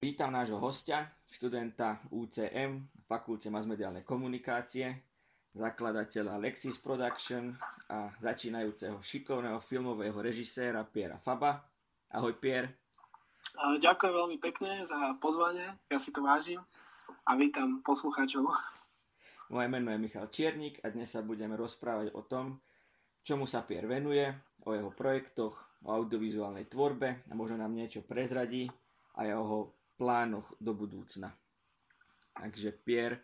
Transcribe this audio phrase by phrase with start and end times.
[0.00, 4.96] Vítam nášho hostia, študenta UCM, Fakulte masmediálnej komunikácie,
[5.52, 7.52] zakladateľa Lexis Production
[7.92, 11.60] a začínajúceho šikovného filmového režiséra Piera Faba.
[12.16, 12.72] Ahoj Pier.
[13.60, 16.64] Ďakujem veľmi pekne za pozvanie, ja si to vážim
[17.28, 18.56] a vítam poslucháčov.
[19.52, 22.56] Moje meno je Michal Čiernik a dnes sa budeme rozprávať o tom,
[23.20, 24.32] čomu sa Pier venuje,
[24.64, 28.64] o jeho projektoch, o audiovizuálnej tvorbe a možno nám niečo prezradí
[29.20, 31.28] a jeho plánoch do budúcna.
[32.32, 33.20] Takže Pier,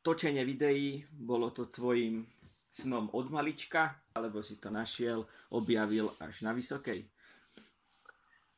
[0.00, 2.24] točenie videí, bolo to tvojim
[2.72, 7.04] snom od malička, alebo si to našiel, objavil až na vysokej?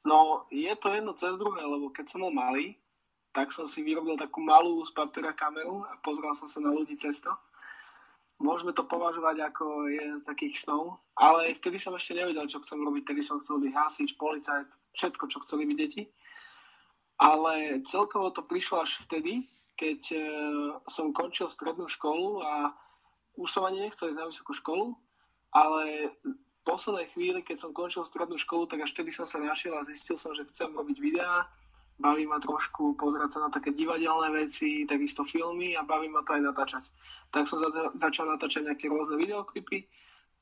[0.06, 2.78] No, je to jedno cez druhé, lebo keď som bol malý,
[3.32, 6.94] tak som si vyrobil takú malú z papiera kameru a pozrel som sa na ľudí
[6.94, 7.32] cesto.
[8.40, 12.80] Môžeme to považovať ako jeden z takých snov, ale vtedy som ešte nevedel, čo chcem
[12.80, 13.02] robiť.
[13.06, 14.66] Vtedy som chcel byť hasič, policajt,
[14.96, 16.02] všetko, čo chceli byť deti.
[17.22, 19.46] Ale celkovo to prišlo až vtedy,
[19.78, 20.18] keď e,
[20.90, 22.74] som končil strednú školu a
[23.38, 24.86] už som ani nechcel ísť na vysokú školu,
[25.54, 29.74] ale v poslednej chvíli, keď som končil strednú školu, tak až vtedy som sa našiel
[29.78, 31.46] a zistil som, že chcem robiť videá,
[32.02, 36.34] baví ma trošku pozerať sa na také divadelné veci, takisto filmy a baví ma to
[36.34, 36.84] aj natáčať.
[37.30, 37.62] Tak som
[37.94, 39.86] začal natáčať nejaké rôzne videoklipy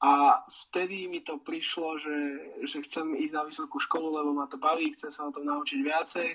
[0.01, 2.17] a vtedy mi to prišlo, že,
[2.65, 5.79] že chcem ísť na vysokú školu, lebo ma to baví, chcem sa o tom naučiť
[5.85, 6.29] viacej.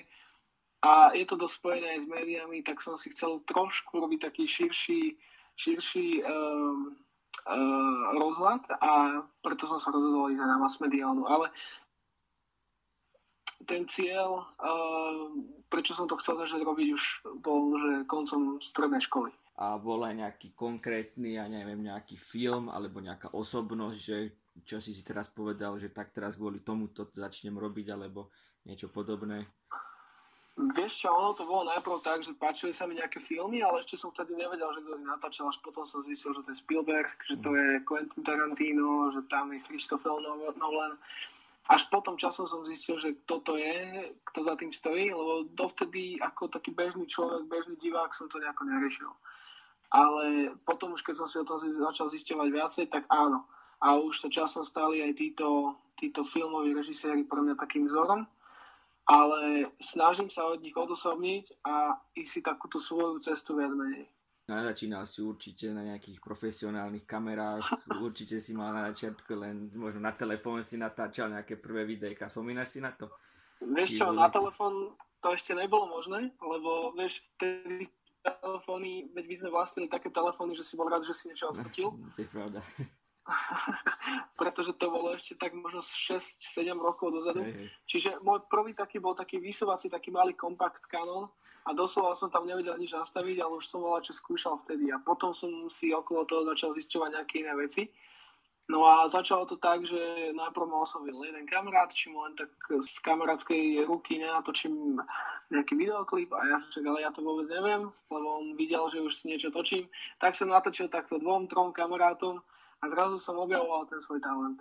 [0.86, 4.46] A je to dosť spojené aj s médiami, tak som si chcel trošku robiť taký
[4.46, 5.18] širší,
[5.58, 6.94] širší um,
[7.50, 11.26] uh, rozhľad a preto som sa rozhodol ísť aj na mass mediálnu.
[11.26, 11.50] Ale
[13.66, 14.46] ten cieľ,
[15.68, 17.04] prečo som to chcel začať robiť už
[17.42, 23.00] bol, že koncom strednej školy a bol aj nejaký konkrétny, ja neviem, nejaký film alebo
[23.00, 24.16] nejaká osobnosť, že
[24.68, 28.28] čo si si teraz povedal, že tak teraz kvôli tomu to začnem robiť alebo
[28.68, 29.48] niečo podobné?
[30.56, 34.00] Vieš čo, ono to bolo najprv tak, že páčili sa mi nejaké filmy, ale ešte
[34.00, 37.12] som vtedy nevedel, že kto ich natáčal, až potom som zistil, že to je Spielberg,
[37.28, 40.16] že to je Quentin Tarantino, že tam je Christopher
[40.56, 40.96] Nolan.
[41.66, 46.14] Až potom časom som zistil, že kto to je, kto za tým stojí, lebo dovtedy
[46.22, 49.10] ako taký bežný človek, bežný divák som to nejako neriešil
[49.92, 53.46] ale potom už keď som si o tom začal zisťovať viacej, tak áno.
[53.78, 58.24] A už sa časom stali aj títo, títo filmoví režiséri pre mňa takým vzorom,
[59.06, 64.08] ale snažím sa od nich odosobniť a ísť si takúto svoju cestu viac menej.
[64.46, 67.66] Začínal si určite na nejakých profesionálnych kamerách,
[68.06, 72.78] určite si mal na začiatku len, možno na telefón si natáčal nejaké prvé videjka, spomínaš
[72.78, 73.10] si na to?
[73.58, 77.90] Vieš čo, na telefón to ešte nebolo možné, lebo vieš, vtedy
[78.22, 81.94] telefóny, veď my sme vlastnili také telefóny, že si bol rád, že si niečo odfotil.
[82.14, 82.60] To je pravda.
[84.40, 86.38] Pretože to bolo ešte tak možno 6-7
[86.78, 87.42] rokov dozadu.
[87.42, 87.68] Hej, hej.
[87.86, 91.26] Čiže môj prvý taký bol taký vysovací, taký malý kompakt Canon
[91.66, 94.94] a doslova som tam nevedel nič nastaviť, ale už som volal, čo skúšal vtedy.
[94.94, 97.90] A potom som si okolo toho začal zisťovať nejaké iné veci.
[98.66, 102.50] No a začalo to tak, že najprv ma oslovil jeden kamarát, či mu len tak
[102.66, 104.98] z kamarátskej ruky nenatočím
[105.54, 109.22] nejaký videoklip a ja však, ale ja to vôbec neviem, lebo on videl, že už
[109.22, 109.86] si niečo točím.
[110.18, 112.42] Tak som natočil takto dvom, trom kamarátom
[112.80, 114.60] a zrazu som objavoval ten svoj talent.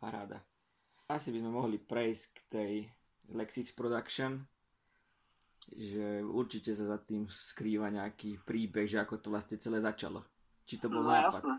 [0.00, 0.42] Paráda.
[1.06, 2.72] Asi by sme mohli prejsť k tej
[3.30, 4.42] Lexix Production,
[5.70, 10.26] že určite sa za tým skrýva nejaký príbeh, že ako to vlastne celé začalo.
[10.66, 11.28] Či to bol no, nápad?
[11.28, 11.54] Jasné.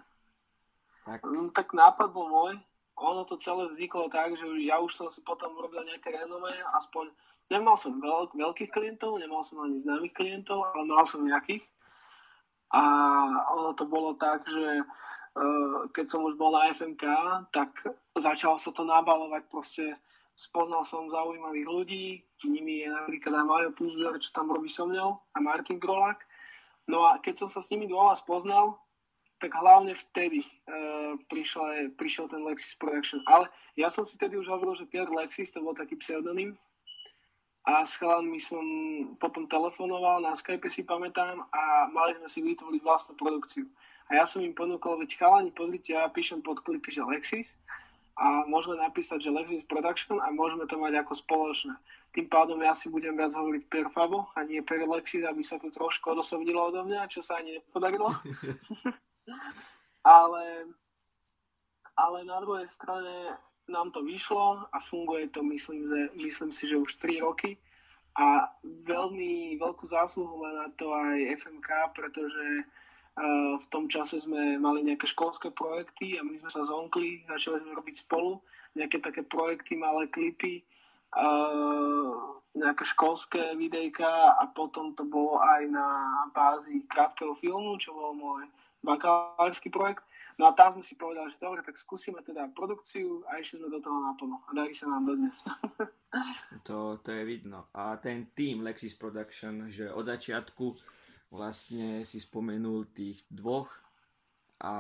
[1.04, 1.20] Tak.
[1.28, 2.56] No, tak nápad bol môj.
[2.94, 7.10] Ono to celé vzniklo tak, že ja už som si potom robil nejaké renome, aspoň
[7.50, 11.66] nemal som veľk, veľkých klientov, nemal som ani známych klientov, ale mal som nejakých.
[12.74, 12.84] A
[13.54, 17.06] ono to bolo tak, že uh, keď som už bol na FMK,
[17.54, 17.86] tak
[18.18, 19.86] začalo sa to nabalovať proste
[20.34, 22.06] spoznal som zaujímavých ľudí,
[22.50, 26.26] nimi je napríklad aj Majo Puzder, čo tam robí so mňou, a Martin Grolak.
[26.90, 28.76] No a keď som sa s nimi dvoma spoznal,
[29.40, 33.20] tak hlavne vtedy uh, prišiel, prišiel ten Lexis Production.
[33.28, 36.56] Ale ja som si vtedy už hovoril, že Pierre Lexis to bol taký pseudonym.
[37.64, 38.64] A s chalanmi som
[39.24, 43.64] potom telefonoval, na Skype si pamätám a mali sme si vytvoriť vlastnú produkciu.
[44.12, 47.56] A ja som im ponúkol, veď chalani, pozrite, ja píšem pod klipy, že Lexis
[48.20, 51.74] a môžeme napísať, že Lexis Production a môžeme to mať ako spoločné.
[52.14, 55.58] Tým pádom ja si budem viac hovoriť Per Fabo a nie Per Lexis, aby sa
[55.58, 58.14] to trošku odosobnilo odo mňa, čo sa ani nepodarilo.
[60.20, 60.70] ale,
[61.98, 66.78] ale na druhej strane nám to vyšlo a funguje to, myslím, že, myslím si, že
[66.78, 67.58] už 3 roky.
[68.14, 74.62] A veľmi veľkú zásluhu má na to aj FMK, pretože uh, v tom čase sme
[74.62, 78.38] mali nejaké školské projekty a my sme sa zonkli, začali sme robiť spolu
[78.78, 80.62] nejaké také projekty, malé klipy
[81.18, 85.88] uh, nejaké školské videjka a potom to bolo aj na
[86.38, 88.46] bázi krátkeho filmu, čo bol môj
[88.86, 90.06] bakalársky projekt.
[90.42, 93.70] No a tam sme si povedali, že dobre, tak skúsime teda produkciu a išli sme
[93.70, 94.42] do toho naplno.
[94.50, 95.46] A darí sa nám dodnes.
[96.68, 97.70] to, to je vidno.
[97.78, 100.74] A ten tým Lexis Production, že od začiatku
[101.34, 103.70] vlastne si spomenul tých dvoch
[104.62, 104.74] a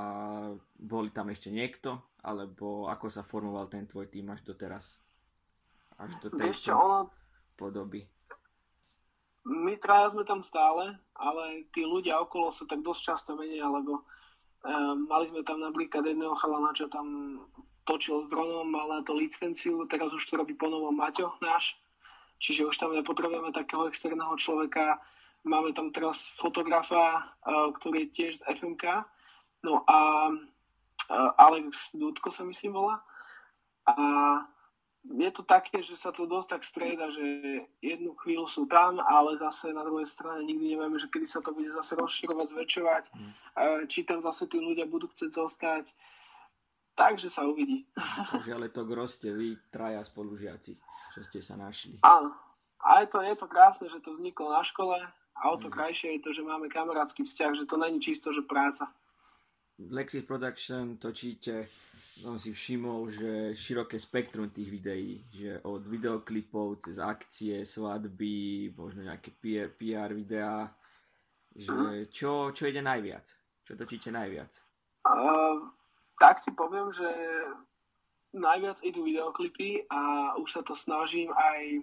[0.78, 4.98] boli tam ešte niekto, alebo ako sa formoval ten tvoj tým až doteraz?
[6.02, 7.12] Až do tejto ono...
[7.54, 8.10] podoby.
[9.44, 14.08] My traja sme tam stále, ale tí ľudia okolo sa tak dosť často menia, lebo
[15.08, 17.40] mali sme tam napríklad jedného chalana, čo tam
[17.84, 21.76] točil s dronom, mal na to licenciu, teraz už to robí ponovom Maťo náš,
[22.40, 25.00] čiže už tam nepotrebujeme takého externého človeka.
[25.44, 29.04] Máme tam teraz fotografa, eh, ktorý je tiež z FMK,
[29.68, 33.04] no a eh, Alex Dudko sa myslím volá.
[33.84, 33.96] A
[35.04, 37.22] je to také, že sa to dosť tak strieda, že
[37.84, 41.52] jednu chvíľu sú tam, ale zase na druhej strane nikdy nevieme, že kedy sa to
[41.52, 43.32] bude zase rozširovať, zväčšovať, mm.
[43.92, 45.92] či tam zase tí ľudia budú chcieť zostať.
[46.94, 47.90] Takže sa uvidí.
[48.32, 50.78] Takže ale to gro ste vy, traja spolužiaci,
[51.18, 51.98] čo ste sa našli.
[52.06, 52.32] Áno.
[52.84, 55.02] A je to, je to krásne, že to vzniklo na škole
[55.34, 55.74] a o to mm.
[55.74, 58.88] krajšie je to, že máme kamarátsky vzťah, že to není čisto, že práca.
[59.80, 61.66] Lexis Production točíte
[62.22, 69.10] som si všimol, že široké spektrum tých videí, že od videoklipov cez akcie, svadby, možno
[69.10, 70.70] nejaké PR, PR videá,
[71.58, 72.14] že mhm.
[72.14, 73.26] čo, čo ide najviac?
[73.66, 74.62] Čo točíte najviac?
[75.10, 75.74] Uh,
[76.22, 77.10] tak ti poviem, že
[78.34, 81.82] najviac idú videoklipy a už sa to snažím aj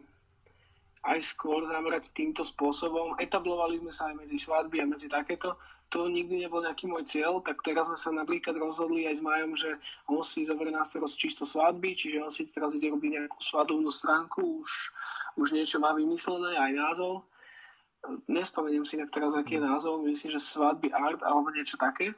[1.01, 3.17] aj skôr zamerať týmto spôsobom.
[3.17, 5.57] Etablovali sme sa aj medzi svadby a medzi takéto,
[5.91, 9.53] to nikdy nebol nejaký môj cieľ, tak teraz sme sa napríklad rozhodli aj s Majom,
[9.59, 9.75] že
[10.07, 13.91] on si zoberie na starosť čisto svadby, čiže on si teraz ide robiť nejakú svadobnú
[13.91, 14.71] stránku, už,
[15.35, 17.27] už niečo má vymyslené, aj názov.
[18.31, 22.15] Nespomeniem si tak teraz, aký je názov, myslím, že svadby art alebo niečo také.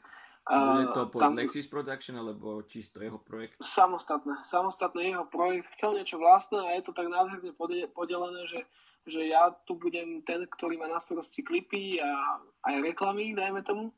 [0.50, 3.62] Je to pod tam, Lexis Production alebo čisto jeho projekt?
[3.62, 5.70] Samostatné, samostatné jeho projekt.
[5.78, 7.54] Chcel niečo vlastné a je to tak nádherne
[7.94, 8.66] podelené, že
[9.06, 12.38] že ja tu budem ten, ktorý má na starosti klipy a
[12.70, 13.90] aj reklamy, dajme tomu.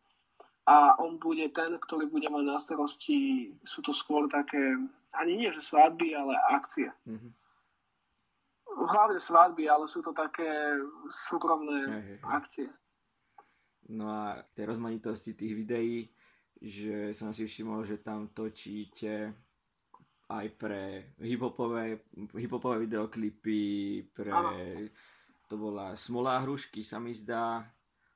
[0.64, 4.80] A on bude ten, ktorý bude mať na starosti, sú to skôr také,
[5.12, 6.88] ani nie, že svadby, ale akcie.
[7.04, 7.32] Mm-hmm.
[8.80, 10.72] Hlavne svadby, ale sú to také
[11.12, 12.32] súkromné hey, hey, hey.
[12.32, 12.68] akcie.
[13.92, 16.08] No a tej rozmanitosti tých videí,
[16.64, 19.36] že som si všimol, že tam točíte
[20.32, 22.00] aj pre hiphopové,
[22.32, 23.60] hiphopové videoklipy,
[24.16, 24.32] pre,
[25.44, 27.60] to bola Smolá hrušky sa mi zdá,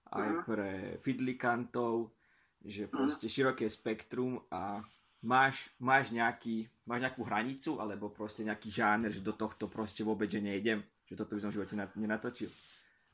[0.09, 0.45] aj uh-huh.
[0.49, 0.71] pre
[1.05, 2.17] fidlikantov,
[2.65, 3.53] že proste uh-huh.
[3.53, 4.81] široké spektrum a
[5.21, 10.33] máš, máš, nejaký, máš nejakú hranicu, alebo proste nejaký žáner, že do tohto proste vôbec
[10.33, 12.49] že nejdem, že toto by som v živote nenatočil.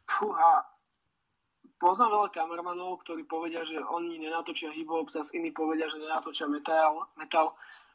[0.06, 0.62] Fúha,
[1.78, 7.08] poznám veľa kameramanov, ktorí povedia, že oni nenatočia hip-hop, zase iní povedia, že nenatočia metal,
[7.18, 7.52] metal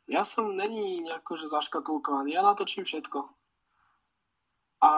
[0.10, 2.34] ja som není nejako, že zaškatulkovaný.
[2.34, 3.30] Ja natočím všetko.
[4.80, 4.92] A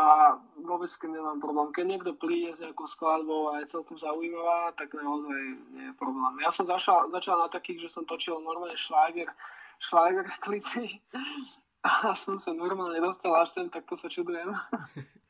[0.62, 1.73] vôbec s nemám problém.
[1.73, 5.39] Keď niekto príde s nejakou skladbou a je celkom zaujímavá, tak naozaj
[5.73, 6.39] nie je problém.
[6.39, 9.28] Ja som začal, začal na takých, že som točil normálne šláger,
[9.83, 11.01] šláger klipy
[11.83, 14.54] a som sa normálne dostal až sem, tak to sa čudujem.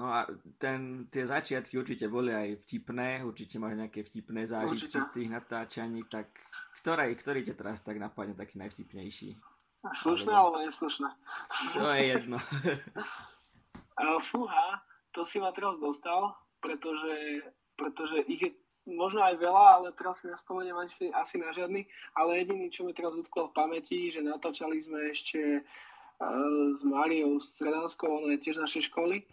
[0.00, 0.24] No a
[0.56, 6.00] ten, tie začiatky určite boli aj vtipné, určite máš nejaké vtipné zážitky z tých natáčaní,
[6.08, 6.32] tak
[6.80, 9.36] ktorý, ktorý ťa teraz tak napadne taký najvtipnejší?
[9.92, 11.08] Slušné alebo, alebo neslušné?
[11.76, 12.40] To je jedno.
[14.24, 14.80] Fúha,
[15.12, 16.32] to si ma teraz dostal,
[16.64, 17.44] pretože,
[17.76, 18.50] pretože ich je
[18.88, 21.84] možno aj veľa, ale teraz si nespomeniem asi, asi na žiadny,
[22.16, 27.36] ale jediný, čo mi teraz utkol v pamäti, že natáčali sme ešte uh, s Máriou
[27.36, 29.28] Stredanskou, ona je tiež z našej školy,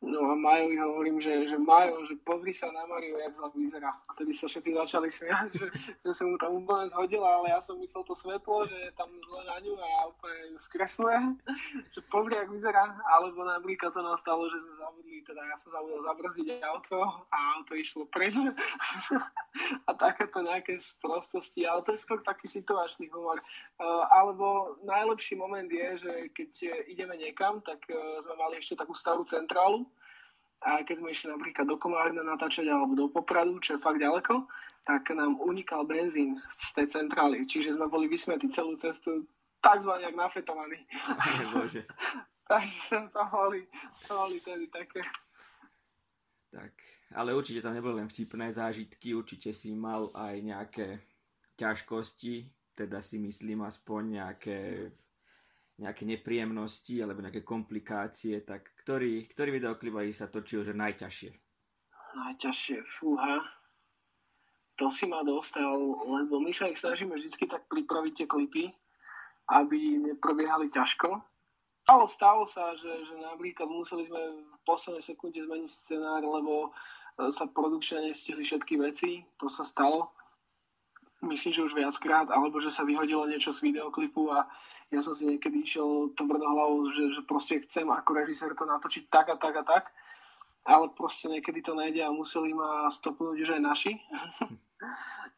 [0.00, 3.92] No a Majovi hovorím, že, že Majo, že pozri sa na Mario, jak zle vyzerá.
[4.08, 5.66] A tedy sa všetci začali smiať, že,
[6.00, 9.12] že som mu tam úplne zhodila, ale ja som myslel to svetlo, že je tam
[9.12, 11.20] zle na ňu a úplne skresluje,
[11.94, 12.96] že pozri, jak vyzerá.
[13.12, 17.60] Alebo napríklad sa nám stalo, že sme zabudli, teda ja som zabudol zabrzdiť auto a
[17.60, 18.40] auto išlo preč.
[19.88, 23.36] a takéto nejaké sprostosti, ale to je skôr taký situačný humor.
[23.76, 26.50] Uh, alebo najlepší moment je, že keď
[26.88, 29.89] ideme niekam, tak uh, sme mali ešte takú starú centrálu,
[30.60, 34.44] a keď sme išli napríklad do Komárna natáčať alebo do Popradu, čo je fakt ďaleko,
[34.84, 37.48] tak nám unikal benzín z tej centrály.
[37.48, 39.24] Čiže sme boli vysmiatí celú cestu
[39.64, 40.80] takzvané jak nafetovaní.
[42.50, 43.62] Takže to boli,
[44.04, 45.00] to boli tedy také.
[46.50, 46.74] Tak,
[47.14, 50.86] ale určite tam neboli len vtipné zážitky, určite si mal aj nejaké
[51.54, 54.58] ťažkosti, teda si myslím aspoň nejaké
[55.80, 61.30] nejaké nepríjemnosti alebo nejaké komplikácie, tak ktorý, ktorý videoklip aj sa točil, že najťažšie?
[62.10, 63.38] Najťažšie, fúha.
[64.82, 65.78] To si ma dostal,
[66.10, 68.66] lebo my sa ich snažíme vždy tak pripraviť tie klipy,
[69.54, 71.22] aby neprebiehali ťažko.
[71.86, 76.74] Ale stalo sa, že, že napríklad museli sme v poslednej sekunde zmeniť scenár, lebo
[77.30, 79.22] sa produkčne nestihli všetky veci.
[79.38, 80.10] To sa stalo
[81.22, 84.48] myslím, že už viackrát, alebo že sa vyhodilo niečo z videoklipu a
[84.90, 89.28] ja som si niekedy išiel tvrdohlavou, že, že proste chcem ako režisér to natočiť tak
[89.28, 89.84] a tak a tak,
[90.64, 93.92] ale proste niekedy to nejde a museli ma stopnúť už aj naši.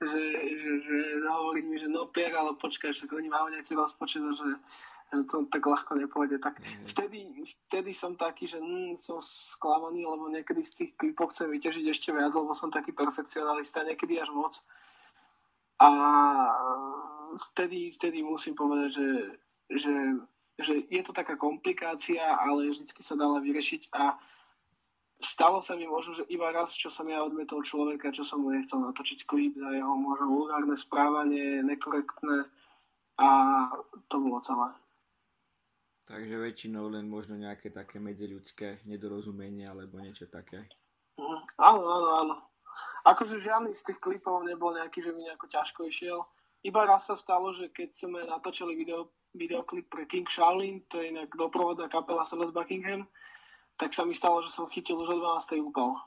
[0.02, 0.22] že,
[0.58, 0.96] že, že
[1.30, 4.48] hovorí mi, že no Pierre, ale počkaj, že oni majú nejaký rozpočet, že,
[5.14, 6.42] že to tak ľahko nepôjde.
[6.42, 6.86] Tak mm.
[6.90, 7.18] vtedy,
[7.68, 12.08] vtedy som taký, že mm, som sklamaný, lebo niekedy z tých klipov chcem vyťažiť ešte
[12.10, 14.58] viac, lebo som taký perfekcionalista, niekedy až moc.
[15.82, 15.88] A
[17.50, 19.08] vtedy, vtedy musím povedať, že,
[19.74, 19.94] že,
[20.62, 24.14] že je to taká komplikácia, ale vždy sa dala vyriešiť a
[25.22, 28.54] stalo sa mi možno, že iba raz, čo som ja odmetol človeka, čo som mu
[28.54, 32.46] nechcel natočiť klip za jeho možno vulgárne správanie, nekorektné
[33.18, 33.28] a
[34.06, 34.70] to bolo celé.
[36.02, 40.66] Takže väčšinou len možno nejaké také medziľudské nedorozumenie alebo niečo také.
[41.14, 42.34] Mm, áno, áno, áno.
[43.02, 46.22] Akože žiadny z tých klipov nebol nejaký, že mi nejako ťažko išiel.
[46.62, 51.10] Iba raz sa stalo, že keď sme natáčali video, videoklip pre King Shaolin, to je
[51.10, 53.10] inak doprovodná kapela Celeste Buckingham,
[53.74, 55.58] tak sa mi stalo, že som chytil už o 12.
[55.58, 55.98] úpal.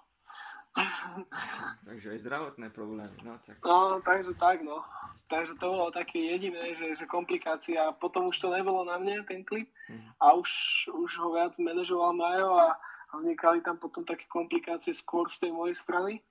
[1.87, 3.59] takže aj zdravotné problémy, no tak.
[3.63, 4.83] No, takže tak, no.
[5.27, 7.91] Takže to bolo také jediné, že, že komplikácia.
[7.95, 9.71] Potom už to nebolo na mne, ten klip.
[9.91, 10.03] Mm.
[10.19, 10.51] A už,
[10.91, 15.51] už ho viac manažoval Majo a, a vznikali tam potom také komplikácie skôr z tej
[15.55, 16.23] mojej strany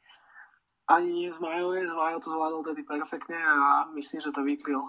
[0.87, 4.85] ani nie z Majové, z Majo to zvládol tedy perfektne a myslím, že to vykryl.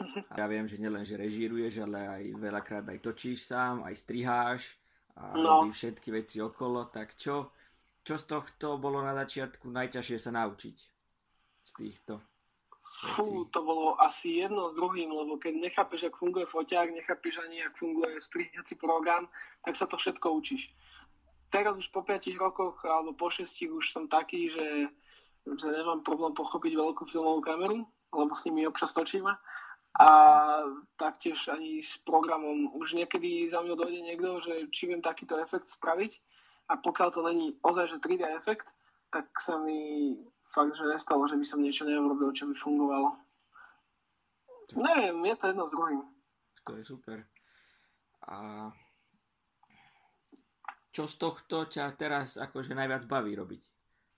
[0.40, 4.80] Ja viem, že nielen, že režíruješ, ale aj veľakrát aj točíš sám, aj striháš
[5.12, 5.68] a no.
[5.68, 7.52] robíš všetky veci okolo, tak čo,
[8.00, 10.76] čo z tohto bolo na začiatku najťažšie sa naučiť?
[11.60, 12.24] Z týchto
[12.90, 17.62] Fú, to bolo asi jedno s druhým, lebo keď nechápeš, ako funguje foťák, nechápeš ani,
[17.62, 19.30] ako funguje strihací program,
[19.62, 20.74] tak sa to všetko učíš.
[21.54, 24.90] Teraz už po 5 rokoch alebo po 6 už som taký, že
[25.46, 29.32] že nemám problém pochopiť veľkú filmovú kameru, lebo s nimi občas točíme.
[29.98, 30.08] A
[30.94, 32.70] taktiež ani s programom.
[32.78, 36.22] Už niekedy za mňa dojde niekto, že či viem takýto efekt spraviť
[36.70, 38.70] a pokiaľ to není ozaj, že 3D efekt,
[39.10, 40.14] tak sa mi
[40.54, 43.18] fakt, že nestalo, že by som niečo neurobil, čo by fungovalo.
[44.78, 46.00] Neviem, je to jedno s druhým.
[46.70, 47.18] To je super.
[48.30, 48.70] A
[50.94, 53.62] čo z tohto ťa teraz akože najviac baví robiť?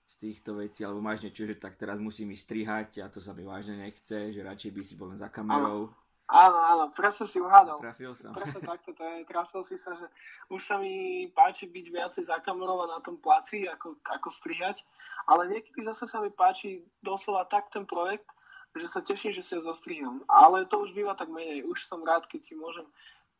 [0.07, 3.33] Z týchto vecí, alebo máš niečo, že tak teraz musím ísť strihať a to sa
[3.33, 5.89] mi vážne nechce, že radšej by si bol len za kamerou.
[6.31, 7.83] Áno, áno, presne si uhádal.
[7.83, 8.31] Trafil som.
[8.31, 10.07] Presne takto to je, trafil si sa, že
[10.47, 14.87] už sa mi páči byť viacej a na tom placi, ako, ako strihať,
[15.27, 18.31] ale niekedy zase sa mi páči doslova tak ten projekt,
[18.73, 20.23] že sa teším, že si ho zostriham.
[20.31, 21.67] Ale to už býva tak menej.
[21.67, 22.87] Už som rád, keď si môžem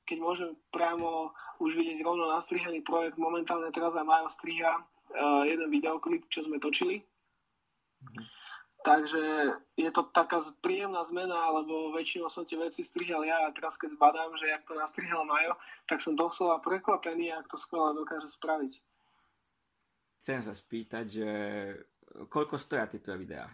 [0.04, 1.32] keď môžem priamo
[1.64, 3.16] už vidieť rovno nastrihaný projekt.
[3.16, 7.02] Momentálne teraz aj Majo striha uh, jeden videoklip, čo sme točili.
[7.02, 8.26] Mm-hmm.
[8.84, 9.24] Takže
[9.80, 13.96] je to taká príjemná zmena, lebo väčšinou som tie veci strihal ja a teraz keď
[13.96, 15.56] zbadám, že jak to nastrihal Majo,
[15.88, 18.74] tak som doslova prekvapený, ak to skvelé dokáže spraviť.
[20.20, 21.30] Chcem sa spýtať, že
[22.28, 23.48] koľko stoja tieto videá?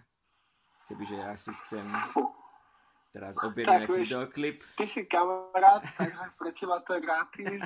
[0.89, 1.85] Kebyže ja si chcem
[3.13, 4.65] teraz objednať videoklip.
[4.73, 7.61] Ty si kamarát, takže pre teba to je gratis.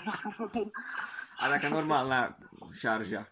[1.41, 2.35] a taká normálna
[2.75, 3.23] šarža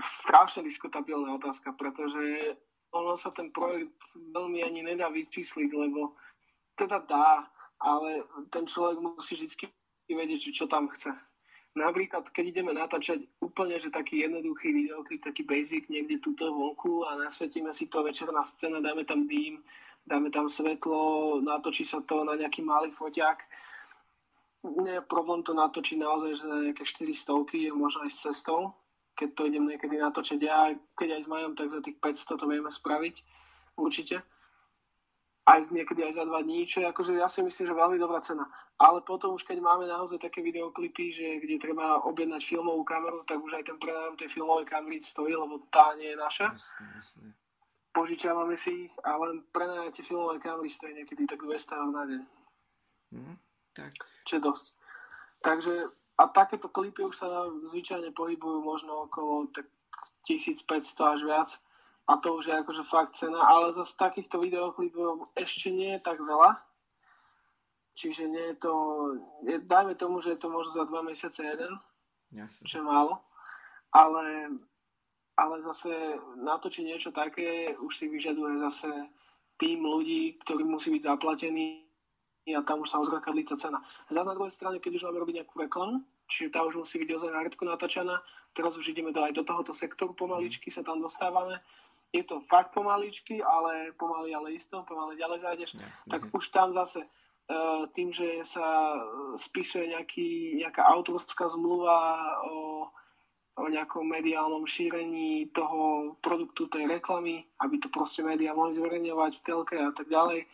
[0.00, 2.56] strašne diskutabilná otázka, pretože
[2.92, 6.16] ono sa ten projekt veľmi ani nedá vyčísliť, lebo
[6.80, 7.44] teda dá,
[7.84, 9.68] ale ten človek musí vždy
[10.08, 11.12] vedieť, čo tam chce.
[11.76, 17.20] Napríklad, keď ideme natáčať úplne, že taký jednoduchý videoklip, taký basic niekde tuto vonku a
[17.20, 19.62] nasvetíme si to večerná scéna, dáme tam dým,
[20.08, 23.38] dáme tam svetlo, natočí sa to na nejaký malý foťák.
[24.80, 28.74] Nie je problém to natočiť naozaj že na nejaké 400 možno aj s cestou,
[29.18, 32.46] keď to idem niekedy natočiť ja, keď aj s Majom, tak za tých 500 to
[32.46, 33.16] vieme spraviť,
[33.74, 34.22] určite.
[35.48, 38.22] Aj niekedy aj za dva dní, čo je akože ja si myslím, že veľmi dobrá
[38.22, 38.46] cena.
[38.78, 43.42] Ale potom už keď máme naozaj také videoklipy, že kde treba objednať filmovú kameru, tak
[43.42, 46.46] už aj ten prenajom tej filmovej kamery stojí, lebo tá nie je naša.
[46.54, 47.28] Jasne, jasne.
[47.90, 52.22] Požičiavame si ich, ale prenajať tie filmové kamery stojí niekedy tak 200 eur na deň.
[53.18, 53.36] Mm,
[53.74, 53.92] tak.
[54.28, 54.66] Čo je dosť.
[55.42, 55.74] Takže
[56.18, 59.70] a takéto klipy už sa zvyčajne pohybujú možno okolo tak
[60.26, 61.50] 1500 až viac.
[62.08, 66.18] A to už je akože fakt cena, ale zase takýchto videoklipov ešte nie je tak
[66.18, 66.56] veľa.
[67.98, 68.72] Čiže nie je to,
[69.44, 71.74] je, dajme tomu, že je to možno za dva mesiace jeden,
[72.30, 72.64] Jasne.
[72.64, 73.18] čo je málo,
[73.90, 74.54] ale,
[75.34, 75.90] ale zase
[76.38, 78.88] natočiť niečo také už si vyžaduje zase
[79.58, 81.87] tým ľudí, ktorí musí byť zaplatení
[82.54, 83.82] a tam už sa ozrakadlí tá cena.
[84.08, 87.10] Zase na druhej strane, keď už máme robiť nejakú reklamu, čiže tá už musí byť
[87.16, 88.20] ozaj na redku natáčaná,
[88.52, 91.60] teraz už ideme do, aj do tohoto sektoru pomaličky, sa tam dostávame.
[92.12, 95.70] Je to fakt pomaličky, ale pomaly, ale isto, pomaly ďalej zájdeš.
[95.76, 96.08] Jasne.
[96.08, 97.08] Tak už tam zase e,
[97.92, 98.96] tým, že sa
[99.36, 102.16] spisuje nejaký, nejaká autorská zmluva
[102.48, 102.88] o,
[103.60, 109.44] o nejakom mediálnom šírení toho produktu, tej reklamy, aby to proste médiá mohli zverejňovať v
[109.44, 110.48] telke a tak ďalej.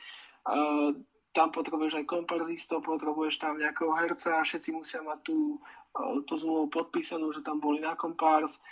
[1.34, 5.58] E, tam potrebuješ aj komparzistov, potrebuješ tam nejakého herca, všetci musia mať tú,
[5.98, 8.62] e, tú zmluvu podpísanú, že tam boli na kompárs,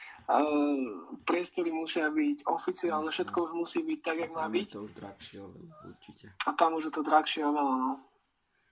[1.27, 4.69] priestory musia byť oficiálne, všetko už musí byť tak, jak má byť.
[4.71, 5.39] to už drahšie
[5.83, 6.27] určite.
[6.47, 7.93] A tam už je to drahšie oveľa, no.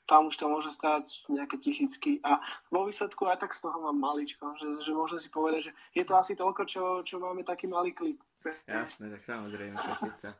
[0.06, 2.18] Tam už to môže stať nejaké tisícky.
[2.26, 5.72] A vo výsledku aj tak z toho mám maličko, že, že môžem si povedať, že
[5.94, 8.18] je to asi toľko, čo, čo máme taký malý klip.
[8.64, 10.30] Jasné, tak samozrejme, tak keď sa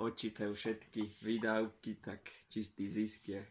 [0.00, 3.42] odčítajú všetky výdavky, tak čistý zisk je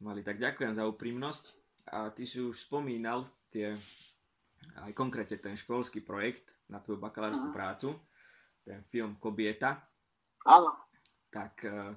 [0.00, 0.24] malý.
[0.24, 1.44] Tak ďakujem za úprimnosť.
[1.92, 3.76] A ty si už spomínal tie,
[4.80, 7.56] aj konkrétne ten školský projekt na tvoju bakalárskú Aha.
[7.56, 7.88] prácu,
[8.64, 9.84] ten film Kobieta.
[10.48, 10.72] Áno.
[11.28, 11.92] Tak uh,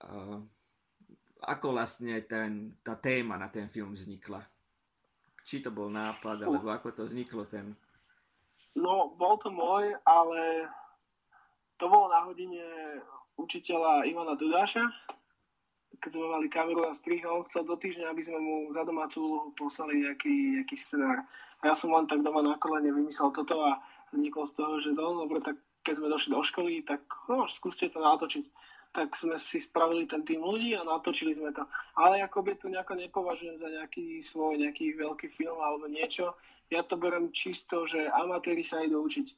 [0.00, 0.40] uh,
[1.44, 4.40] ako vlastne ten, tá téma na ten film vznikla?
[5.44, 7.76] Či to bol nápad, alebo ako to vzniklo ten...
[8.76, 10.68] No, bol to môj, ale
[11.80, 12.60] to bolo na hodine
[13.40, 14.84] učiteľa Ivana Dudáša.
[15.96, 19.48] Keď sme mali kameru a strihol, chcel do týždňa, aby sme mu za domácu úlohu
[19.56, 21.24] poslali nejaký, nejaký scenár.
[21.64, 23.80] A ja som len tak doma na kolene vymyslel toto a
[24.12, 27.00] vzniklo z toho, že no, dobre, tak keď sme došli do školy, tak
[27.32, 28.44] no, skúste to natočiť.
[28.96, 31.68] Tak sme si spravili ten tým ľudí a natočili sme to.
[32.00, 36.32] Ale akoby tu nejako nepovažujem za nejaký svoj, nejaký veľký film alebo niečo.
[36.72, 39.36] Ja to berem čisto, že amatéri sa idú učiť.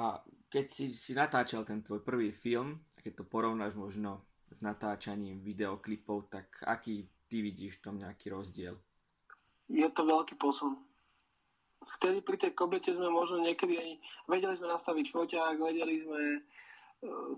[0.00, 5.44] A keď si, si natáčal ten tvoj prvý film, keď to porovnáš možno s natáčaním
[5.44, 8.80] videoklipov, tak aký ty vidíš v tom nejaký rozdiel?
[9.68, 10.80] Je to veľký posun.
[12.00, 13.90] Vtedy pri tej kobete sme možno niekedy aj
[14.30, 16.40] vedeli sme nastaviť foťák, vedeli sme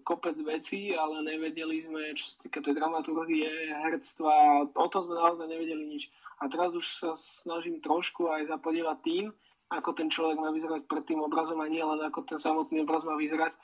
[0.04, 3.48] kopec vecí, ale nevedeli sme, čo sa týka tej dramaturgie,
[3.88, 6.12] herctva, o tom sme naozaj nevedeli nič.
[6.44, 9.26] A teraz už sa snažím trošku aj zapodievať tým,
[9.72, 13.08] ako ten človek má vyzerať pred tým obrazom a nie len ako ten samotný obraz
[13.08, 13.56] má vyzerať.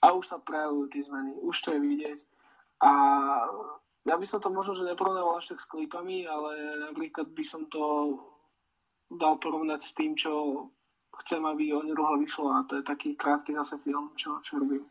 [0.00, 2.18] A už sa prejavujú tie zmeny, už to je vidieť.
[2.82, 2.90] A
[4.08, 7.68] ja by som to možno, že neporovnával až tak s klipami, ale napríklad by som
[7.68, 8.16] to
[9.12, 10.32] dal porovnať s tým, čo
[11.22, 14.82] chcem, aby onedlho vyšlo a to je taký krátky zase film, čo, čo robím.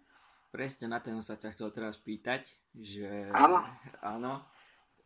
[0.54, 2.46] Presne na ten sa ťa chcel teraz pýtať,
[2.78, 3.66] že Áno.
[4.06, 4.46] áno,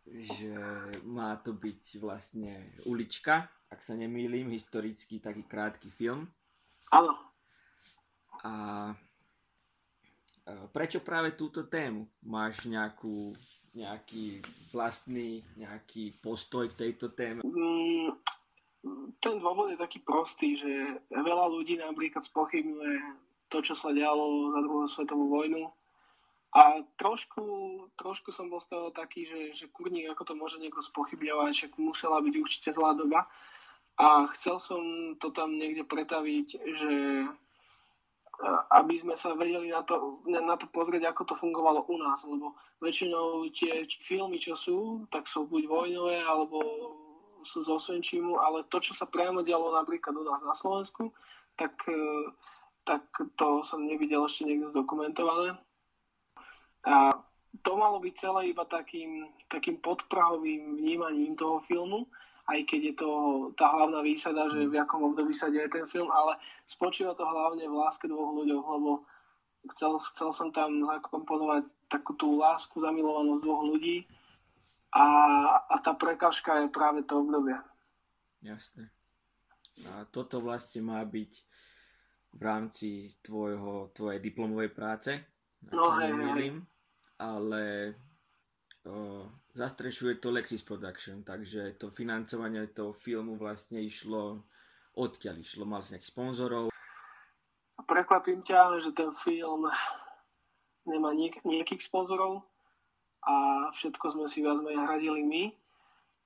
[0.04, 0.52] že
[1.08, 6.28] má to byť vlastne ulička, ak sa nemýlim, historický taký krátky film.
[6.92, 7.16] Áno.
[8.44, 8.52] A
[10.44, 12.12] e, prečo práve túto tému?
[12.28, 13.32] Máš nejakú,
[13.72, 14.44] nejaký
[14.76, 17.40] vlastný nejaký postoj k tejto téme?
[17.48, 18.20] Mm,
[19.24, 24.60] ten dôvod je taký prostý, že veľa ľudí napríklad spochybňuje to, čo sa dialo za
[24.64, 25.72] druhú svetovú vojnu.
[26.56, 27.44] A trošku,
[28.00, 31.72] trošku som bol z toho taký, že, že kurník, ako to môže niekto spochybňovať, však
[31.78, 33.28] musela byť určite zlá doba.
[33.98, 34.82] A chcel som
[35.20, 36.94] to tam niekde pretaviť, že
[38.38, 42.22] a- aby sme sa vedeli na to, na to pozrieť, ako to fungovalo u nás,
[42.22, 46.62] lebo väčšinou tie filmy, čo sú, tak sú buď vojnové, alebo
[47.42, 51.10] sú z Osvenčimu, ale to, čo sa priamo dialo napríklad u nás na Slovensku,
[51.58, 51.98] tak, e,
[52.88, 53.04] tak
[53.36, 55.60] to som nevidel ešte niekde zdokumentované.
[56.88, 57.12] A
[57.60, 62.08] to malo byť celé iba takým, takým podprahovým vnímaním toho filmu,
[62.48, 63.10] aj keď je to
[63.60, 67.68] tá hlavná výsada, že v akom období sa deje ten film, ale spočíva to hlavne
[67.68, 68.92] v láske dvoch ľuďov, lebo
[69.76, 74.08] chcel, chcel som tam zakomponovať takú tú lásku, zamilovanosť dvoch ľudí
[74.96, 75.08] a,
[75.68, 77.60] a tá prekažka je práve to obdobie.
[78.40, 78.88] Jasné.
[79.92, 81.44] A toto vlastne má byť
[82.38, 85.12] v rámci tvojho, tvojej diplomovej práce,
[85.66, 86.62] ak No, sa nemýlim,
[87.18, 87.98] ale
[88.86, 89.26] o,
[89.58, 94.46] zastrešuje to Lexis Production, takže to financovanie toho filmu vlastne išlo
[94.94, 95.66] odkiaľ išlo?
[95.66, 96.66] Mal si nejakých sponzorov?
[97.88, 99.70] Prekvapím ťa, že ten film
[100.86, 102.46] nemá niek- nejakých sponzorov
[103.26, 105.44] a všetko sme si viac menej hradili my,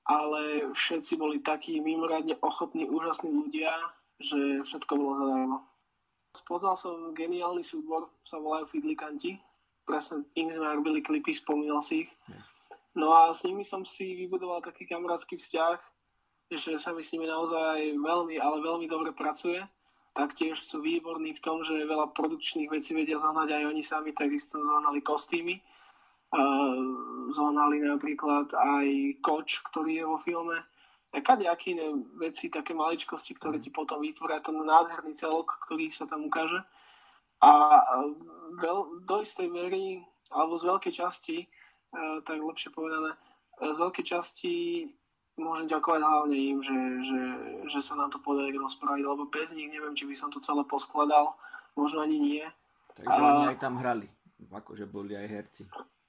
[0.08, 3.70] ale všetci boli takí mimoriadne ochotní, úžasní ľudia,
[4.18, 5.58] že všetko bolo zadarmo.
[6.32, 9.36] Spoznal som geniálny súbor, sa volajú Fidlikanti
[9.84, 12.10] presne im sme robili klipy, spomínal si ich.
[12.94, 15.78] No a s nimi som si vybudoval taký kamarátsky vzťah,
[16.52, 19.64] že sa mi s nimi naozaj veľmi, ale veľmi dobre pracuje.
[20.12, 24.60] Taktiež sú výborní v tom, že veľa produkčných vecí vedia zohnať aj oni sami, takisto
[24.60, 25.56] zohnali kostýmy.
[26.32, 28.88] Uh, zohnali napríklad aj
[29.24, 30.56] koč, ktorý je vo filme.
[31.12, 36.24] Kadejaké iné veci, také maličkosti, ktoré ti potom vytvoria ten nádherný celok, ktorý sa tam
[36.24, 36.64] ukáže.
[37.44, 37.52] A
[38.56, 40.00] veľ, do istej miery,
[40.32, 43.12] alebo z veľkej časti, uh, tak lepšie povedané,
[43.60, 44.54] z veľkej časti
[45.36, 47.20] môžem ďakovať hlavne im, že, že,
[47.68, 50.64] že sa nám to podarilo spraviť, lebo bez nich neviem, či by som to celé
[50.64, 51.36] poskladal,
[51.76, 52.44] možno ani nie.
[52.96, 53.24] Takže a...
[53.36, 54.08] oni aj tam hrali,
[54.52, 55.62] akože boli aj herci.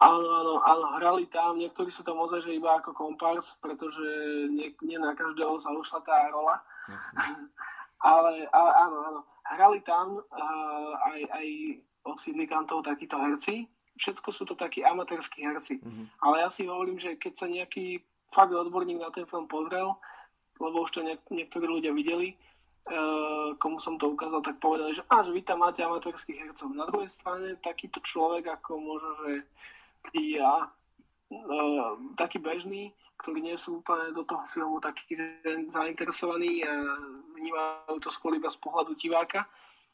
[0.04, 4.04] Áno, áno, áno, hrali tam, niektorí sú tam ozaj, že iba ako kompars, pretože
[4.52, 6.60] nie, nie na každého sa ušla tá rola.
[8.12, 11.48] ale, ale áno, áno, hrali tam uh, aj, aj
[12.04, 15.80] od fidlikantov takíto herci, všetko sú to takí amatérskí herci.
[15.80, 16.06] Mm-hmm.
[16.20, 18.04] Ale ja si hovorím, že keď sa nejaký
[18.36, 19.96] fakt odborník na ten film pozrel,
[20.60, 22.36] lebo už to niek- niektorí ľudia videli,
[22.92, 26.76] uh, komu som to ukázal, tak povedali, že, a, že vy tam máte amatérských hercov.
[26.76, 29.32] Na druhej strane takýto človek, ako možno, že
[30.12, 30.68] ja,
[31.32, 32.92] uh, taký bežný,
[33.24, 35.16] ktorí nie sú úplne do toho filmu takí
[35.72, 36.74] zainteresovaní a
[37.38, 39.48] vnímajú to skôr iba z pohľadu diváka,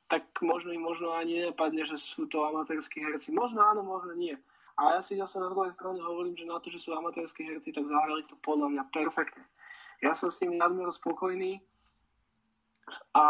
[0.09, 3.29] tak možno im možno ani nepadne, že sú to amatérskí herci.
[3.29, 4.33] Možno áno, možno nie.
[4.79, 7.69] A ja si zase na druhej strane hovorím, že na to, že sú amatérskí herci,
[7.69, 9.45] tak zahrali to podľa mňa perfektne.
[10.01, 11.61] Ja som s nimi nadmieru spokojný
[13.13, 13.25] a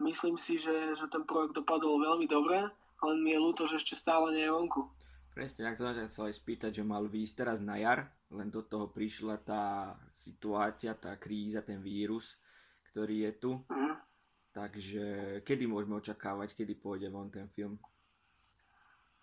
[0.00, 2.70] myslím si, že, že ten projekt dopadol veľmi dobre,
[3.04, 4.88] len mi je ľúto, že ešte stále nie je vonku.
[5.36, 8.64] Presne, ak to sa chcel aj spýtať, že mal výjsť teraz na jar, len do
[8.64, 12.40] toho prišla tá situácia, tá kríza, ten vírus,
[12.88, 13.52] ktorý je tu.
[13.68, 14.00] Mm.
[14.56, 15.04] Takže
[15.44, 17.76] kedy môžeme očakávať, kedy pôjde von ten film?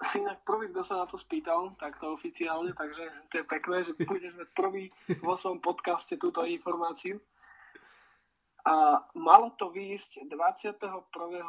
[0.06, 3.98] Si inak prvý, kto sa na to spýtal, takto oficiálne, takže to je pekné, že
[3.98, 7.18] budeš mať prvý vo svojom podcaste túto informáciu.
[8.70, 10.78] A malo to výjsť 21.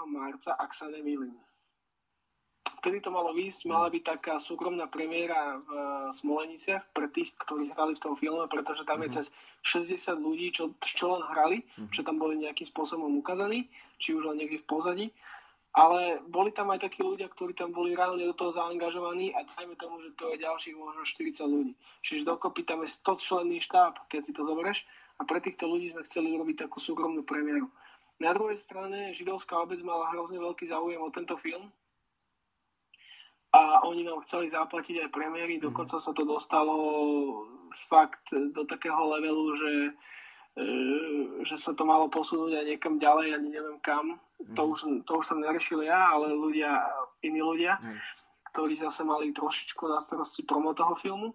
[0.08, 1.36] marca, ak sa nemýlim
[2.84, 5.70] vtedy to malo výjsť, mala byť taká súkromná premiéra v
[6.12, 9.24] Smoleniciach pre tých, ktorí hrali v tom filme, pretože tam mm-hmm.
[9.24, 9.88] je mhm.
[9.88, 11.88] cez 60 ľudí, čo, čo len hrali, mm-hmm.
[11.88, 15.06] čo tam boli nejakým spôsobom ukázaní, či už len niekde v pozadí.
[15.74, 19.74] Ale boli tam aj takí ľudia, ktorí tam boli reálne do toho zaangažovaní a dajme
[19.74, 21.72] tomu, že to je ďalších možno 40 ľudí.
[22.04, 24.86] Čiže dokopy tam je 100 členný štáb, keď si to zoberieš.
[25.18, 27.66] A pre týchto ľudí sme chceli urobiť takú súkromnú premiéru.
[28.22, 31.66] Na druhej strane židovská obec mala hrozne veľký záujem o tento film,
[33.54, 35.70] a oni nám chceli zaplatiť aj premiéry, mhm.
[35.70, 36.74] dokonca sa to dostalo
[37.86, 39.72] fakt do takého levelu, že,
[40.58, 40.66] e,
[41.46, 44.18] že sa to malo posunúť aj niekam ďalej, ani neviem kam.
[44.58, 44.70] To, mhm.
[44.74, 46.82] už, to už som neriešil ja, ale ľudia,
[47.22, 47.96] iní ľudia, mm.
[48.52, 51.32] ktorí zase mali trošičku na starosti promo toho filmu.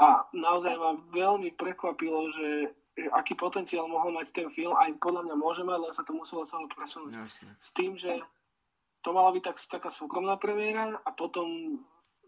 [0.00, 5.28] A naozaj ma veľmi prekvapilo, že, že aký potenciál mohol mať ten film, aj podľa
[5.28, 7.12] mňa môže mať, len sa to muselo celé presunúť.
[7.20, 7.52] Jasne.
[7.60, 8.18] S tým, že
[9.00, 11.80] to mala byť tak, taká súkromná premiéra a potom,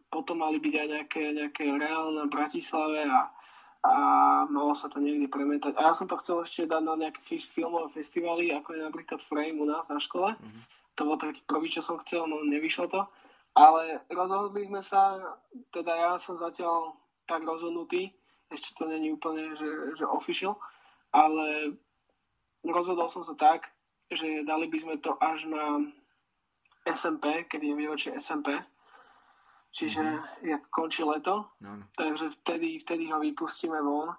[0.09, 3.29] potom mali byť aj nejaké, nejaké reálne v Bratislave a,
[3.85, 3.95] a
[4.49, 5.77] malo sa to niekde premietať.
[5.77, 9.61] A ja som to chcel ešte dať na nejaké filmové festivaly, ako je napríklad Frame
[9.61, 10.33] u nás na škole.
[10.33, 10.63] Mm-hmm.
[10.97, 13.05] To bol taký prvý, čo som chcel, no nevyšlo to.
[13.53, 15.21] Ale rozhodli sme sa,
[15.77, 16.97] teda ja som zatiaľ
[17.29, 18.17] tak rozhodnutý,
[18.49, 20.57] ešte to není úplne, že, že official,
[21.13, 21.77] ale
[22.65, 23.69] rozhodol som sa tak,
[24.13, 25.85] že dali by sme to až na
[26.87, 28.59] SMP, kedy je výročie SMP.
[29.73, 30.49] Čiže mm-hmm.
[30.53, 31.85] jak končí leto, no, no.
[31.97, 34.13] takže vtedy, vtedy ho vypustíme von.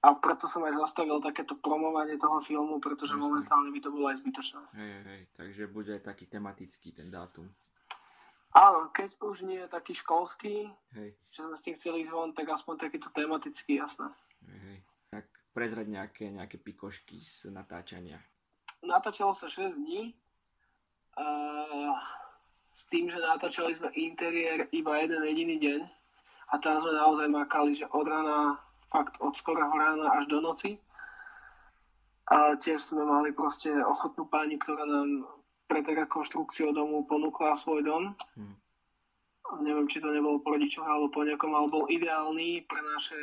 [0.00, 3.20] A preto som aj zastavil takéto promovanie toho filmu, pretože Jasne.
[3.20, 4.60] momentálne by to bolo aj zbytočné.
[4.72, 7.44] Hej, hej, takže bude aj taký tematický ten dátum.
[8.56, 11.10] Áno, keď už nie je taký školský, hej.
[11.28, 14.08] že sme s tým chceli ísť von, tak aspoň takýto tematický, jasné.
[14.48, 14.78] Hej, hej.
[15.12, 18.24] Tak prezrať nejaké, nejaké pikošky z natáčania.
[18.80, 20.16] Natáčalo sa 6 dní,
[22.70, 25.80] s tým, že natáčali sme interiér iba jeden jediný deň
[26.50, 28.58] a tam sme naozaj makali, že od rána,
[28.90, 30.80] fakt od skorého rána až do noci.
[32.30, 35.26] A tiež sme mali proste ochotnú pani, ktorá nám
[35.66, 38.02] pre rekonštrukciu domu ponúkla svoj dom.
[38.38, 38.54] Hmm.
[39.62, 43.18] Neviem, či to nebolo po rodičoch alebo po nejakom, ale bol ideálny pre, naše,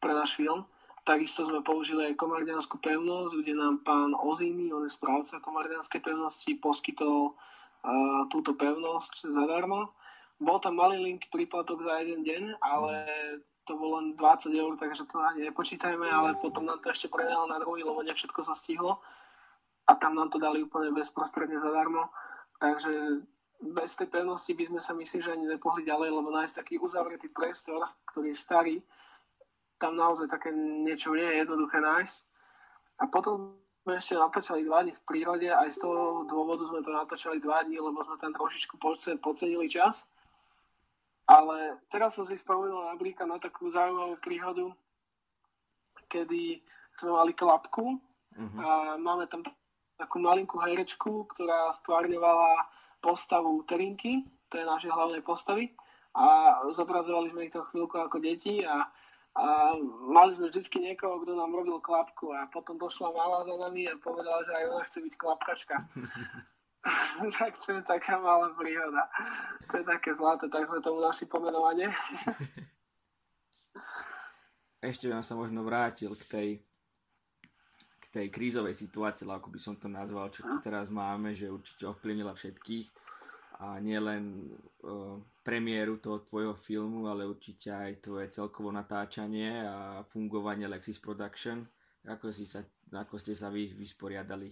[0.00, 0.68] pre náš film.
[1.04, 6.56] Takisto sme použili aj komardianskú pevnosť, kde nám pán Oziny, on je správca komardianskej pevnosti,
[6.56, 9.92] poskytol uh, túto pevnosť zadarmo.
[10.40, 12.92] Bol tam malý link príplatok za jeden deň, ale
[13.68, 17.48] to bolo len 20 eur, takže to ani nepočítajme, ale potom nám to ešte prenajal
[17.52, 19.00] na druhý, lebo ne všetko sa stihlo.
[19.84, 22.08] A tam nám to dali úplne bezprostredne zadarmo.
[22.60, 23.20] Takže
[23.60, 27.28] bez tej pevnosti by sme sa myslím, že ani nepohli ďalej, lebo nájsť taký uzavretý
[27.28, 28.76] priestor, ktorý je starý,
[29.84, 32.16] tam naozaj také niečo nie je jednoduché nájsť.
[33.04, 36.88] A potom sme ešte natáčali dva dní v prírode, aj z toho dôvodu sme to
[36.88, 38.80] natáčali dva dní, lebo sme tam trošičku
[39.20, 40.08] podcenili čas.
[41.28, 44.72] Ale teraz som si spomenul napríklad na takú zaujímavú príhodu,
[46.08, 46.64] kedy
[46.96, 48.00] sme mali klapku
[48.36, 48.60] uh-huh.
[48.60, 49.44] a máme tam
[50.00, 52.68] takú malinkú herečku, ktorá stvárňovala
[53.04, 55.72] postavu Terinky, to je naše hlavné postavy
[56.14, 58.86] a zobrazovali sme ich tam chvíľku ako deti a,
[59.34, 59.74] a
[60.06, 63.98] mali sme vždycky niekoho, kto nám robil klapku a potom došla malá za nami a
[63.98, 65.76] povedala, že aj ona chce byť klapkačka.
[67.38, 69.10] tak to je taká malá príhoda.
[69.74, 71.90] To je také zlaté, tak sme tomu našli pomenovanie.
[74.78, 76.48] Ešte by sa možno vrátil k tej
[78.14, 82.30] tej krízovej situácii, ako by som to nazval, čo tu teraz máme, že určite ovplyvnila
[82.38, 82.86] všetkých
[83.60, 84.50] a nielen
[84.82, 91.62] uh, premiéru toho tvojho filmu, ale určite aj tvoje celkovo natáčanie a fungovanie Lexis Production.
[92.04, 94.50] Ako, si sa, ako ste sa vy vysporiadali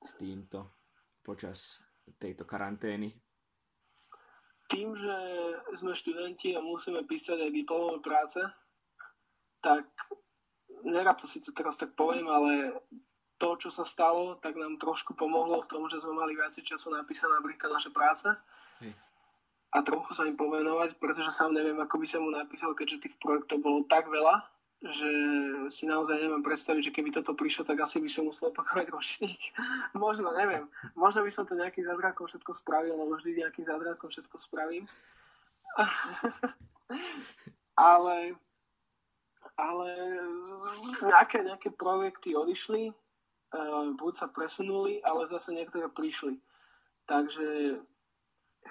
[0.00, 0.86] s týmto
[1.20, 1.82] počas
[2.16, 3.10] tejto karantény?
[4.70, 5.16] Tým, že
[5.78, 8.42] sme študenti a musíme písať aj diplomové práce,
[9.62, 9.86] tak
[10.86, 12.74] nerad to síce teraz tak poviem, ale
[13.36, 16.88] to, čo sa stalo, tak nám trošku pomohlo v tom, že sme mali viacej času
[16.92, 18.28] napísať napríklad naše práce
[18.80, 18.92] Hej.
[19.72, 23.14] a trochu sa im povenovať, pretože sám neviem, ako by som mu napísal, keďže tých
[23.20, 24.40] projektov bolo tak veľa,
[24.84, 25.10] že
[25.72, 29.40] si naozaj neviem predstaviť, že keby toto prišlo, tak asi by som musel opakovať ročník.
[29.96, 30.68] možno, neviem.
[30.92, 34.84] Možno by som to nejakým zázrakom všetko spravil, lebo vždy nejakým zázrakom všetko spravím.
[37.76, 38.36] ale
[39.56, 39.88] ale
[41.00, 42.92] nejaké, nejaké projekty odišli,
[43.96, 46.38] buď sa presunuli, ale zase niektoré prišli.
[47.06, 47.78] Takže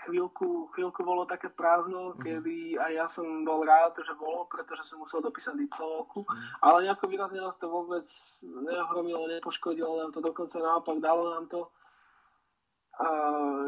[0.06, 2.24] chvíľku, chvíľku bolo také prázdno, mm-hmm.
[2.24, 6.64] kedy aj ja som bol rád, že bolo, pretože som musel dopísať diplomovku, mm-hmm.
[6.64, 8.04] ale nejako výrazne nás to vôbec
[8.44, 11.72] neohromilo, nepoškodilo nám to, dokonca naopak dalo nám to,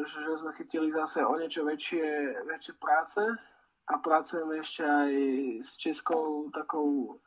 [0.07, 3.23] že sme chytili zase o niečo väčšie, väčšie práce,
[3.87, 5.11] a pracujeme ešte aj
[5.63, 7.19] s českou takou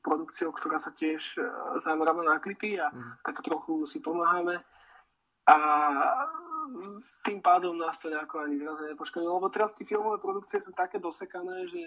[0.00, 3.24] produkciou, ktorá sa tiež uh, zameráva na klipy a mm.
[3.24, 4.60] tak trochu si pomáhame.
[5.44, 5.56] A
[7.24, 10.96] tým pádom nás to nejako ani výrazne nepoškodilo, lebo teraz tie filmové produkcie sú také
[10.96, 11.78] dosekané, že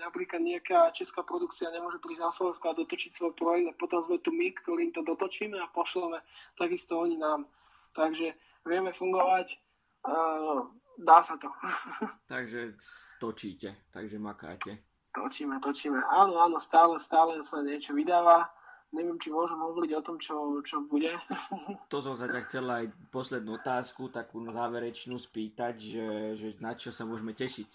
[0.00, 4.16] napríklad nejaká česká produkcia nemôže prísť na Slovensku a dotočiť svoj projekt a potom sme
[4.24, 6.24] tu my, ktorým to dotočíme a pošleme
[6.56, 7.44] takisto oni nám.
[7.92, 8.32] Takže
[8.64, 9.60] vieme fungovať
[10.08, 10.64] uh,
[10.98, 11.52] dá sa to.
[12.32, 12.76] takže
[13.20, 14.91] točíte, takže makáte.
[15.12, 16.00] Točíme, točíme.
[16.08, 18.48] Áno, áno, stále, stále sa niečo vydáva.
[18.92, 21.16] Neviem, či môžem hovoriť o tom, čo, čo bude.
[21.92, 26.92] to som sa ťa chcel aj poslednú otázku, takú záverečnú spýtať, že, že na čo
[26.92, 27.68] sa môžeme tešiť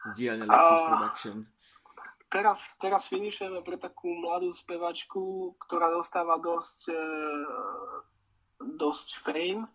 [0.00, 1.36] z dielne Lexis Production.
[2.30, 7.02] Teraz, teraz finišujeme pre takú mladú spevačku, ktorá dostáva dosť, e,
[8.78, 9.66] dosť fame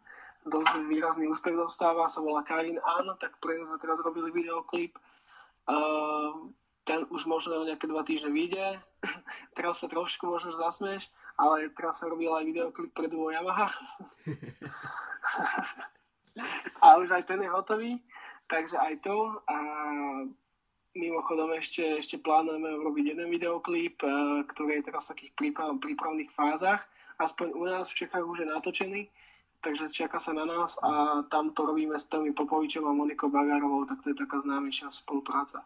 [0.46, 4.94] dosť výrazný úspech dostáva, sa volá Karin Ann, tak pre sme teraz robili videoklip.
[5.66, 6.54] Uh,
[6.86, 8.78] ten už možno nejaké dva týždne vyjde.
[9.58, 13.66] teraz sa trošku možno zasmieš, ale teraz sa robil aj videoklip pre duo Yamaha.
[16.86, 17.98] a už aj ten je hotový,
[18.46, 19.42] takže aj to.
[19.50, 19.58] A
[20.96, 26.32] mimochodom ešte, ešte plánujeme robiť jeden videoklip, uh, ktorý je teraz v takých príprav, prípravných
[26.32, 26.88] fázach.
[27.20, 29.02] Aspoň u nás v Čechách už je natočený
[29.66, 33.82] takže čaká sa na nás a tam to robíme s Tomi Popovičom a Monikou Bagárovou,
[33.90, 35.66] tak to je taká známejšia spolupráca.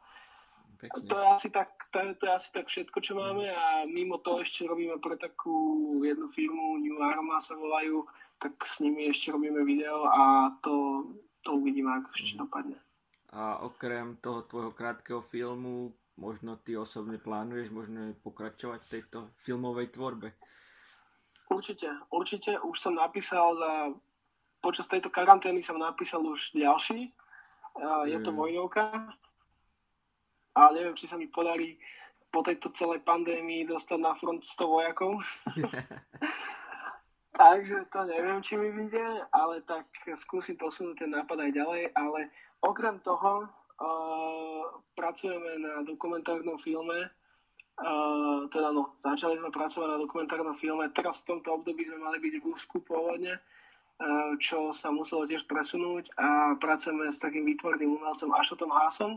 [0.79, 4.15] To je, asi tak, to, je, to je asi tak všetko, čo máme a mimo
[4.23, 5.51] to ešte robíme pre takú
[6.07, 8.07] jednu firmu, New Arma sa volajú,
[8.39, 11.03] tak s nimi ešte robíme video a to,
[11.43, 12.41] to uvidíme, ako ešte mhm.
[12.47, 12.77] dopadne.
[13.35, 19.95] A okrem toho tvojho krátkeho filmu, možno ty osobne plánuješ možno pokračovať v tejto filmovej
[19.95, 20.31] tvorbe?
[21.49, 22.55] Určite, určite.
[22.61, 23.71] Už som napísal za...
[24.59, 27.15] Počas tejto karantény som napísal už ďalší.
[28.11, 28.37] Je to mm.
[28.37, 29.07] vojnovka.
[30.55, 31.77] A neviem, či sa mi podarí
[32.29, 35.17] po tejto celej pandémii dostať na front 100 vojakov.
[37.39, 39.87] Takže to neviem, či mi vyjde, ale tak
[40.19, 41.83] skúsim posunúť ten nápad aj ďalej.
[41.95, 42.19] Ale
[42.59, 47.09] okrem toho uh, pracujeme na dokumentárnom filme,
[47.79, 50.91] Uh, teda no, začali sme pracovať na dokumentárnom filme.
[50.91, 55.47] Teraz v tomto období sme mali byť v Rusku pôvodne, uh, čo sa muselo tiež
[55.47, 59.15] presunúť a pracujeme s takým výtvorným umelcom Ašotom Hásom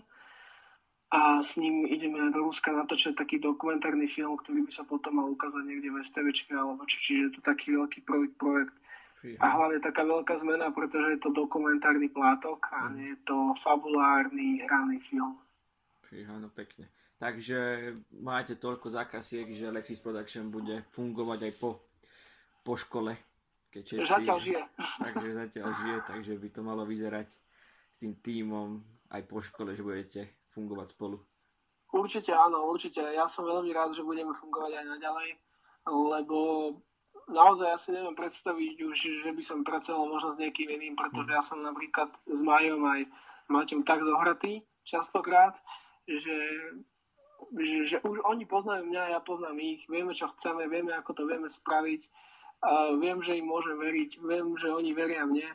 [1.12, 5.28] a s ním ideme do Ruska natočiť taký dokumentárny film, ktorý by sa potom mal
[5.28, 8.72] ukázať niekde v STVčke alebo čo, čiže je to taký veľký projekt, projekt
[9.38, 12.92] A hlavne taká veľká zmena, pretože je to dokumentárny plátok a Mhm.
[12.96, 15.36] nie je to fabulárny hraný film.
[16.08, 16.88] Fíha, no pekne.
[17.20, 21.78] Takže máte toľko zákasiek, že Alexis Production bude fungovať aj po,
[22.66, 23.14] po škole.
[23.70, 24.60] Keď Zatiaľ žije.
[24.98, 27.28] Takže zatiaľ žije, takže by to malo vyzerať
[27.88, 28.82] s tým tímom
[29.14, 31.16] aj po škole, že budete fungovať spolu.
[31.92, 33.04] Určite áno, určite.
[33.04, 35.30] Ja som veľmi rád, že budeme fungovať aj naďalej,
[35.92, 36.38] lebo
[37.28, 41.28] naozaj ja si neviem predstaviť už, že by som pracoval možno s niekým iným, pretože
[41.28, 43.00] ja som napríklad s Majom aj
[43.52, 45.60] Maťom tak zohratý častokrát,
[46.08, 46.36] že,
[47.60, 51.22] že, že už oni poznajú mňa, ja poznám ich, vieme, čo chceme, vieme, ako to
[51.28, 52.08] vieme spraviť,
[52.62, 55.50] a viem, že im môžem veriť, viem, že oni veria mne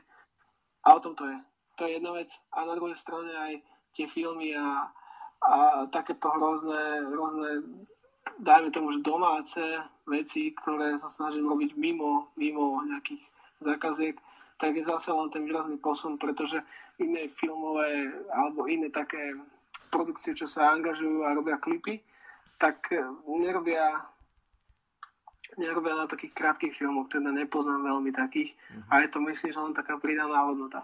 [0.83, 1.39] a o tom to je.
[1.79, 2.29] To je jedna vec.
[2.51, 3.53] A na druhej strane aj
[3.93, 4.89] tie filmy a,
[5.43, 5.57] a
[5.89, 7.49] takéto hrozné, hrozné,
[8.39, 9.63] dajme tomu, že domáce
[10.07, 13.23] veci, ktoré sa snažím robiť mimo, mimo nejakých
[13.59, 14.15] zákaziek,
[14.57, 16.61] tak je zase len ten výrazný posun, pretože
[16.97, 19.37] iné filmové alebo iné také
[19.93, 22.01] produkcie, čo sa angažujú a robia klipy,
[22.57, 24.01] tak eh, nerobia
[25.55, 28.83] nerobia na takých krátkých filmoch, teda nepoznám veľmi takých Mhm.
[28.91, 30.83] a je to myslím, že len taká pridaná hodnota.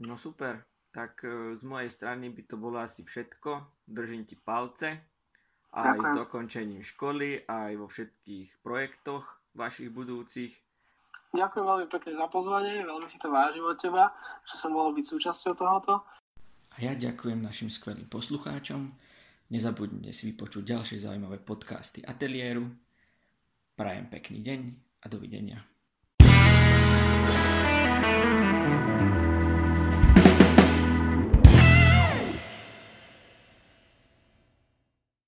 [0.00, 3.62] No super, tak e, z mojej strany by to bolo asi všetko.
[3.86, 5.00] Držím ti palce
[5.70, 6.18] aj s Ďakujem.
[6.18, 9.22] dokončením školy, aj vo všetkých projektoch
[9.54, 10.50] vašich budúcich.
[11.30, 14.10] Ďakujem veľmi pekne za pozvanie, veľmi si to vážim od teba,
[14.42, 16.02] že som mohol byť súčasťou tohoto.
[16.74, 18.90] A ja ďakujem našim skvelým poslucháčom.
[19.50, 22.66] Nezabudnite si vypočuť ďalšie zaujímavé podcasty Ateliéru.
[23.74, 24.60] Prajem pekný deň
[25.02, 25.58] a dovidenia.